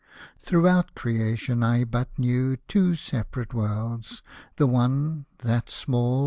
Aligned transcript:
Throughout 0.39 0.95
creation 0.95 1.61
I 1.61 1.83
but 1.83 2.09
knew 2.17 2.57
Two 2.67 2.95
separate 2.95 3.53
worlds— 3.53 4.23
the 4.57 4.67
one^ 4.67 5.25
that 5.43 5.69
small. 5.69 6.19